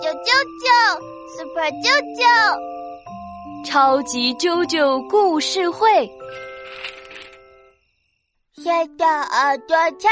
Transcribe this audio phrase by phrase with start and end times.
[0.00, 0.30] 啾啾
[0.62, 0.66] 啾
[1.36, 1.86] ，Super 啾
[2.18, 2.22] 啾，
[3.66, 6.08] 超级啾啾故事会。
[8.62, 10.10] 谁的耳朵长？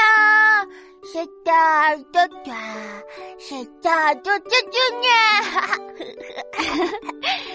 [1.12, 2.56] 谁的耳朵短？
[3.38, 5.06] 谁的耳朵啾啾呢？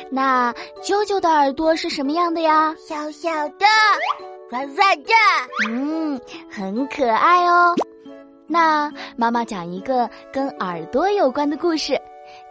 [0.10, 0.54] 那
[0.84, 2.76] 啾啾的耳朵是什么样的呀？
[2.80, 3.66] 小小的，
[4.50, 5.14] 软软的，
[5.70, 6.20] 嗯，
[6.50, 7.76] 很可爱哦。
[8.48, 12.00] 那妈妈讲一个跟耳朵有关的故事，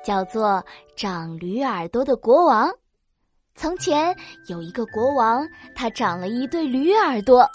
[0.04, 0.48] 叫做
[0.96, 2.68] 《长驴耳朵的国王》。
[3.54, 4.14] 从前
[4.48, 7.40] 有一个国王，他长了一对驴耳朵。
[7.42, 7.50] 啊，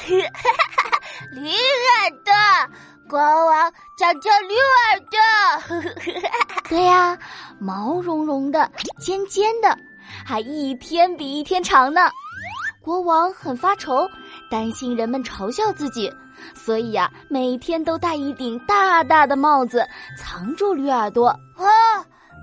[1.32, 2.32] 驴耳朵，
[3.08, 6.20] 国王长着驴耳朵。
[6.68, 7.18] 对呀，
[7.58, 8.70] 毛茸茸的，
[9.00, 9.74] 尖尖的，
[10.24, 12.02] 还一天比一天长呢。
[12.82, 14.06] 国王很发愁，
[14.50, 16.12] 担心人们嘲笑自己。
[16.54, 19.86] 所以呀，每天都戴一顶大大的帽子，
[20.18, 21.28] 藏住驴耳朵。
[21.56, 21.66] 哦，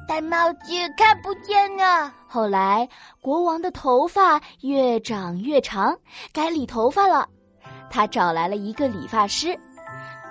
[0.07, 2.13] 戴帽子看不见啊。
[2.27, 2.87] 后来，
[3.21, 5.97] 国王的头发越长越长，
[6.33, 7.27] 该理头发了。
[7.89, 9.57] 他找来了一个理发师。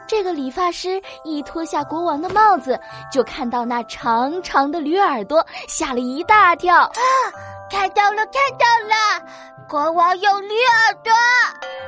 [0.07, 2.79] 这个理发师一脱下国王的帽子，
[3.11, 6.83] 就看到那长长的驴耳朵，吓了一大跳。
[6.83, 7.01] 啊，
[7.69, 9.27] 看到了，看到了，
[9.69, 11.13] 国王有绿耳朵。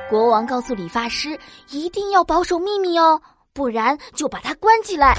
[0.09, 1.37] 国王告诉理发师，
[1.69, 3.21] 一定要保守秘密哦，
[3.53, 5.15] 不然就把他关起来。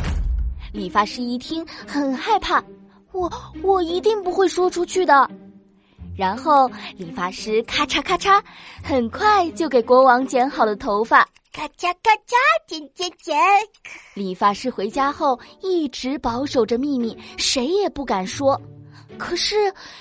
[0.72, 2.62] 理发师一听，很害怕，
[3.12, 5.28] 我我一定不会说出去的。
[6.16, 8.42] 然后理发师咔嚓咔嚓，
[8.84, 11.26] 很快就给国王剪好了头发。
[11.52, 13.38] 咔嚓咔嚓，剪剪剪。
[14.14, 18.60] 理发师回家后一直保守着秘密，谁也不敢说。
[19.18, 19.54] 可是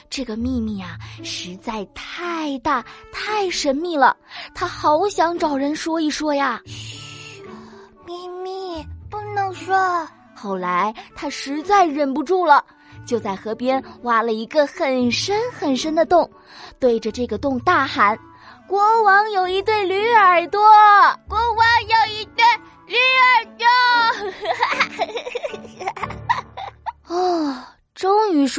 [0.10, 4.16] 这个秘密啊，实在太大太神秘了，
[4.56, 6.62] 他好想找人说一说呀。
[6.66, 7.44] 嘘，
[8.06, 10.08] 秘密不能说。
[10.34, 12.64] 后来他实在忍不住了，
[13.06, 16.30] 就在河边挖了一个很深很深的洞，
[16.80, 18.18] 对着这个洞大喊
[18.66, 20.62] ：“国王有一对驴耳朵，
[21.28, 22.46] 国王有一对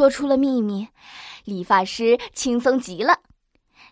[0.00, 0.88] 说出了秘密，
[1.44, 3.19] 理发师轻松极了。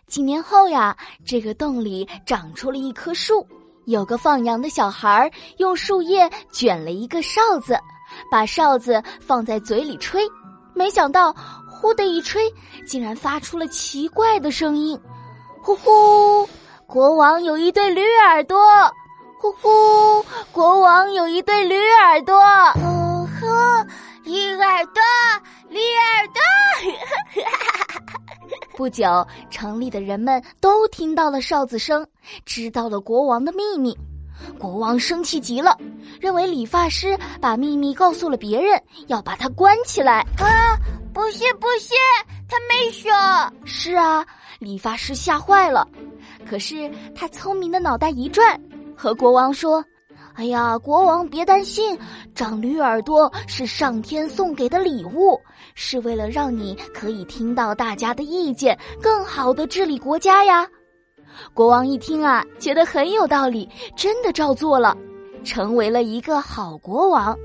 [0.07, 3.47] 几年后呀，这个洞里长出了一棵树，
[3.85, 7.77] 有个放羊的小孩用树叶卷了一个哨子，
[8.31, 10.23] 把哨子放在嘴里吹，
[10.73, 11.31] 没想到
[11.69, 12.41] “呼”的一吹，
[12.87, 14.99] 竟然发出了奇怪的声音
[15.61, 16.49] ：“呼呼，
[16.87, 18.57] 国王有一对驴耳朵，
[19.39, 22.33] 呼呼，国王有一对驴耳朵。”
[24.23, 25.01] 驴耳朵，
[25.69, 26.41] 驴耳朵！
[28.75, 32.05] 不久，城里的人们都听到了哨子声，
[32.45, 33.97] 知道了国王的秘密。
[34.57, 35.77] 国王生气极了，
[36.19, 40.25] 认为理发师把秘密告诉了别人，要把他关起来。
[40.37, 40.77] 啊，
[41.13, 41.93] 不是不是，
[42.47, 43.11] 他没说。
[43.65, 44.25] 是啊，
[44.59, 45.85] 理发师吓坏了。
[46.49, 48.59] 可是他聪明的脑袋一转，
[48.95, 49.83] 和国王说。
[50.39, 51.99] 哎呀，国王别担心，
[52.33, 55.37] 长驴耳朵是上天送给的礼物，
[55.75, 60.65] 是为了让你可以听到大家的意见，更好的治理国家呀。
[61.53, 64.95] 国王一听啊，觉得很有道理，真的照做了，
[65.43, 67.37] 成为了一个好国王。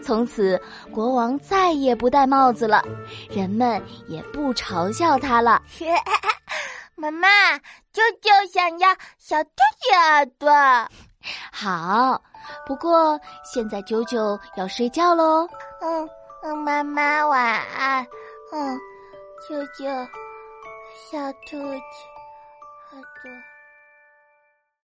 [0.00, 0.62] 从此，
[0.92, 2.84] 国王再也不戴帽子了，
[3.30, 5.60] 人们也不嘲笑他了。
[6.94, 7.28] 妈妈，
[7.92, 10.48] 舅舅想要小兔子耳朵。
[11.62, 12.20] 好，
[12.66, 15.46] 不过现在九九要睡觉喽。
[15.80, 16.08] 嗯
[16.42, 17.40] 嗯，妈妈晚
[17.78, 18.04] 安。
[18.50, 18.76] 嗯，
[19.48, 19.88] 九九，
[21.08, 21.80] 小兔子，
[22.90, 23.51] 好的。